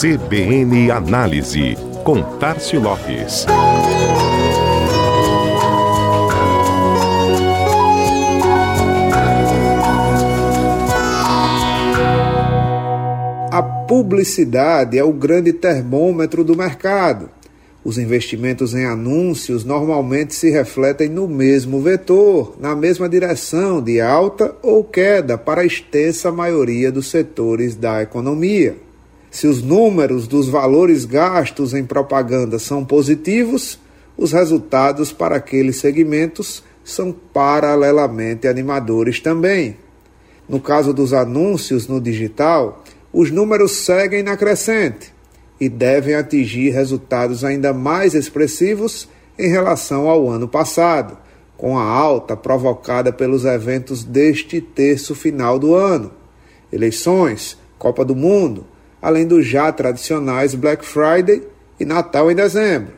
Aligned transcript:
CBN 0.00 0.90
Análise, 0.90 1.76
com 2.04 2.22
Tarcio 2.38 2.80
Lopes. 2.80 3.44
A 13.52 13.62
publicidade 13.86 14.96
é 14.96 15.04
o 15.04 15.12
grande 15.12 15.52
termômetro 15.52 16.42
do 16.44 16.56
mercado. 16.56 17.28
Os 17.84 17.98
investimentos 17.98 18.74
em 18.74 18.86
anúncios 18.86 19.66
normalmente 19.66 20.34
se 20.34 20.48
refletem 20.48 21.10
no 21.10 21.28
mesmo 21.28 21.78
vetor, 21.82 22.56
na 22.58 22.74
mesma 22.74 23.06
direção 23.06 23.82
de 23.82 24.00
alta 24.00 24.56
ou 24.62 24.82
queda 24.82 25.36
para 25.36 25.60
a 25.60 25.66
extensa 25.66 26.32
maioria 26.32 26.90
dos 26.90 27.10
setores 27.10 27.74
da 27.74 28.00
economia. 28.00 28.88
Se 29.30 29.46
os 29.46 29.62
números 29.62 30.26
dos 30.26 30.48
valores 30.48 31.04
gastos 31.04 31.72
em 31.72 31.84
propaganda 31.84 32.58
são 32.58 32.84
positivos, 32.84 33.78
os 34.16 34.32
resultados 34.32 35.12
para 35.12 35.36
aqueles 35.36 35.76
segmentos 35.76 36.64
são 36.82 37.12
paralelamente 37.12 38.48
animadores 38.48 39.20
também. 39.20 39.76
No 40.48 40.60
caso 40.60 40.92
dos 40.92 41.12
anúncios 41.12 41.86
no 41.86 42.00
digital, 42.00 42.82
os 43.12 43.30
números 43.30 43.72
seguem 43.72 44.22
na 44.22 44.36
crescente 44.36 45.12
e 45.60 45.68
devem 45.68 46.14
atingir 46.14 46.70
resultados 46.70 47.44
ainda 47.44 47.72
mais 47.72 48.14
expressivos 48.14 49.08
em 49.38 49.48
relação 49.48 50.08
ao 50.08 50.28
ano 50.28 50.48
passado, 50.48 51.16
com 51.56 51.78
a 51.78 51.84
alta 51.84 52.36
provocada 52.36 53.12
pelos 53.12 53.44
eventos 53.44 54.02
deste 54.02 54.60
terço 54.60 55.14
final 55.14 55.58
do 55.58 55.74
ano. 55.74 56.10
Eleições, 56.72 57.56
Copa 57.78 58.04
do 58.04 58.16
Mundo, 58.16 58.66
além 59.00 59.26
dos 59.26 59.46
já 59.46 59.70
tradicionais 59.72 60.54
Black 60.54 60.84
Friday 60.84 61.42
e 61.78 61.84
Natal 61.84 62.30
em 62.30 62.34
dezembro. 62.34 62.92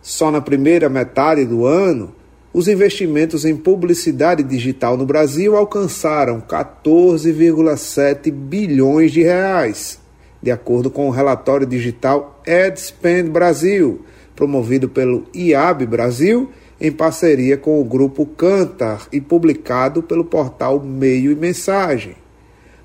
Só 0.00 0.30
na 0.30 0.40
primeira 0.40 0.88
metade 0.88 1.44
do 1.44 1.64
ano, 1.64 2.14
os 2.52 2.68
investimentos 2.68 3.44
em 3.44 3.56
publicidade 3.56 4.42
digital 4.42 4.96
no 4.96 5.06
Brasil 5.06 5.56
alcançaram 5.56 6.40
14,7 6.40 8.30
bilhões 8.30 9.12
de 9.12 9.22
reais, 9.22 9.98
de 10.42 10.50
acordo 10.50 10.90
com 10.90 11.08
o 11.08 11.10
relatório 11.10 11.66
digital 11.66 12.42
AdSpend 12.46 13.30
Brasil, 13.30 14.02
promovido 14.34 14.88
pelo 14.88 15.24
IAB 15.34 15.86
Brasil 15.86 16.50
em 16.80 16.90
parceria 16.90 17.56
com 17.56 17.80
o 17.80 17.84
grupo 17.84 18.26
Cantar 18.26 19.06
e 19.12 19.20
publicado 19.20 20.02
pelo 20.02 20.24
portal 20.24 20.80
Meio 20.80 21.30
e 21.30 21.36
Mensagem. 21.36 22.21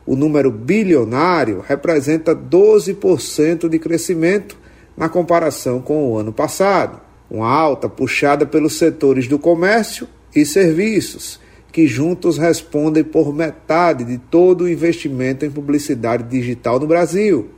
O 0.07 0.15
número 0.15 0.49
bilionário 0.49 1.61
representa 1.67 2.33
12% 2.33 3.67
de 3.67 3.77
crescimento 3.77 4.57
na 4.95 5.09
comparação 5.09 5.81
com 5.81 6.09
o 6.09 6.17
ano 6.17 6.31
passado, 6.31 7.01
uma 7.29 7.49
alta 7.49 7.89
puxada 7.89 8.45
pelos 8.45 8.77
setores 8.77 9.27
do 9.27 9.37
comércio 9.37 10.07
e 10.33 10.45
serviços, 10.45 11.41
que 11.73 11.85
juntos 11.85 12.37
respondem 12.37 13.03
por 13.03 13.35
metade 13.35 14.05
de 14.05 14.17
todo 14.17 14.61
o 14.61 14.69
investimento 14.69 15.45
em 15.45 15.51
publicidade 15.51 16.23
digital 16.23 16.79
no 16.79 16.87
Brasil. 16.87 17.49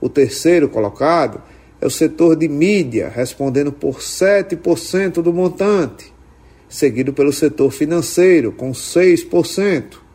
O 0.00 0.08
terceiro 0.08 0.68
colocado 0.68 1.42
é 1.80 1.86
o 1.88 1.90
setor 1.90 2.36
de 2.36 2.46
mídia, 2.46 3.10
respondendo 3.12 3.72
por 3.72 3.98
7% 3.98 5.20
do 5.20 5.32
montante, 5.32 6.14
seguido 6.68 7.12
pelo 7.12 7.32
setor 7.32 7.72
financeiro, 7.72 8.52
com 8.52 8.70
6%. 8.70 10.09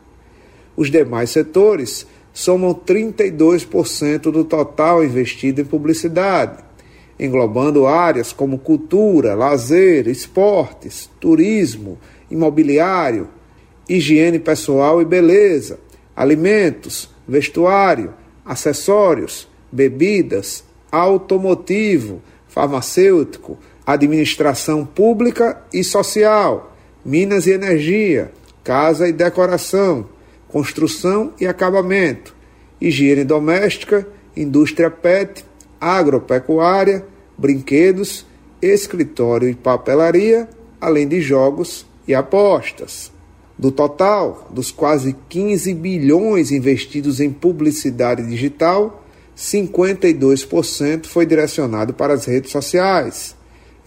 Os 0.76 0.90
demais 0.90 1.30
setores 1.30 2.06
somam 2.32 2.74
32% 2.74 4.30
do 4.30 4.44
total 4.44 5.02
investido 5.02 5.60
em 5.60 5.64
publicidade, 5.64 6.62
englobando 7.18 7.86
áreas 7.86 8.32
como 8.32 8.58
cultura, 8.58 9.34
lazer, 9.34 10.06
esportes, 10.06 11.08
turismo, 11.18 11.98
imobiliário, 12.30 13.28
higiene 13.88 14.38
pessoal 14.38 15.00
e 15.00 15.04
beleza, 15.04 15.78
alimentos, 16.14 17.08
vestuário, 17.26 18.12
acessórios, 18.44 19.48
bebidas, 19.72 20.62
automotivo, 20.92 22.20
farmacêutico, 22.48 23.58
administração 23.86 24.84
pública 24.84 25.62
e 25.72 25.82
social, 25.82 26.76
minas 27.04 27.46
e 27.46 27.52
energia, 27.52 28.32
casa 28.62 29.08
e 29.08 29.12
decoração, 29.12 30.06
construção 30.48 31.32
e 31.40 31.46
acabamento, 31.46 32.34
higiene 32.80 33.24
doméstica, 33.24 34.06
indústria 34.36 34.90
PET, 34.90 35.44
agropecuária, 35.80 37.04
brinquedos, 37.36 38.26
escritório 38.60 39.48
e 39.48 39.54
papelaria, 39.54 40.48
além 40.80 41.06
de 41.06 41.20
jogos 41.20 41.86
e 42.06 42.14
apostas. 42.14 43.12
Do 43.58 43.70
total 43.70 44.48
dos 44.50 44.70
quase 44.70 45.16
15 45.28 45.72
bilhões 45.74 46.50
investidos 46.50 47.20
em 47.20 47.30
publicidade 47.30 48.26
digital, 48.26 49.02
52% 49.36 51.06
foi 51.06 51.26
direcionado 51.26 51.94
para 51.94 52.14
as 52.14 52.24
redes 52.24 52.50
sociais, 52.50 53.34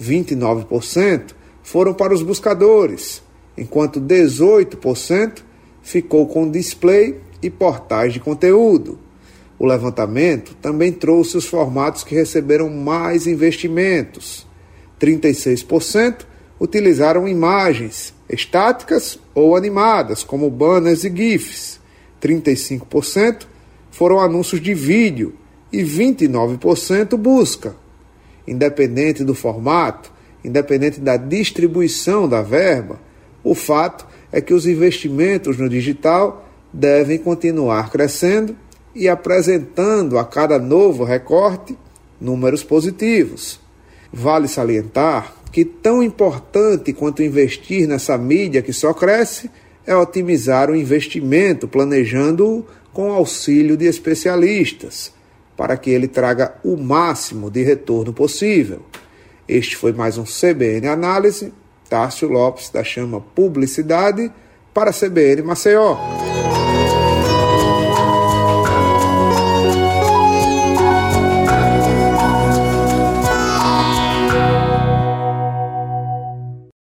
29% 0.02 1.34
foram 1.64 1.94
para 1.94 2.14
os 2.14 2.24
buscadores, 2.24 3.22
enquanto 3.58 4.00
18% 4.00 5.44
ficou 5.90 6.28
com 6.28 6.52
display 6.52 7.20
e 7.42 7.50
portais 7.50 8.14
de 8.14 8.20
conteúdo. 8.20 9.00
O 9.58 9.66
levantamento 9.66 10.56
também 10.62 10.92
trouxe 10.92 11.36
os 11.36 11.48
formatos 11.48 12.04
que 12.04 12.14
receberam 12.14 12.70
mais 12.70 13.26
investimentos. 13.26 14.46
36% 15.02 16.28
utilizaram 16.60 17.28
imagens 17.28 18.14
estáticas 18.30 19.18
ou 19.34 19.56
animadas, 19.56 20.24
como 20.24 20.48
banners 20.52 21.04
e 21.04 21.10
GIFs. 21.10 21.80
35% 22.22 23.48
foram 23.90 24.20
anúncios 24.20 24.62
de 24.62 24.76
vídeo 24.76 25.34
e 25.74 25.82
29% 25.82 27.18
busca. 27.18 27.76
Independente 28.48 29.24
do 29.24 29.34
formato, 29.34 30.12
independente 30.46 31.00
da 31.00 31.18
distribuição 31.18 32.30
da 32.30 32.44
verba, 32.44 33.00
o 33.44 33.56
fato 33.56 34.06
é 34.32 34.42
que 34.42 34.54
os 34.54 34.66
investimentos 34.66 35.58
no 35.58 35.68
digital 35.68 36.48
devem 36.72 37.18
continuar 37.18 37.90
crescendo 37.90 38.56
e 38.94 39.08
apresentando 39.08 40.18
a 40.18 40.26
cada 40.26 40.60
novo 40.60 41.04
recorte 41.04 41.78
números 42.20 42.64
positivos. 42.64 43.60
Vale 44.12 44.48
salientar 44.48 45.34
que 45.52 45.66
tão 45.66 46.04
importante 46.04 46.94
quanto 46.94 47.24
investir 47.24 47.88
nessa 47.88 48.18
mídia 48.18 48.62
que 48.62 48.74
só 48.74 48.94
cresce 48.94 49.50
é 49.86 49.96
otimizar 49.96 50.70
o 50.70 50.76
investimento, 50.76 51.68
planejando-o 51.68 52.66
com 52.94 53.12
auxílio 53.12 53.76
de 53.76 53.86
especialistas, 53.86 55.12
para 55.58 55.78
que 55.78 55.90
ele 55.90 56.08
traga 56.08 56.56
o 56.64 56.78
máximo 56.78 57.50
de 57.50 57.64
retorno 57.64 58.14
possível. 58.14 58.82
Este 59.48 59.76
foi 59.76 59.92
mais 59.94 60.18
um 60.18 60.24
CBN 60.24 60.88
Análise 60.88 61.52
Tássio 61.90 62.30
Lopes 62.30 62.70
da 62.70 62.84
Chama 62.84 63.20
Publicidade 63.20 64.32
para 64.74 64.92
a 64.92 64.94
CBN 64.94 65.42
Maceió. 65.42 66.19